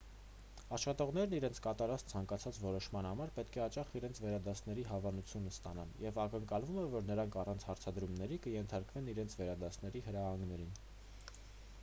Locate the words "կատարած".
1.65-2.05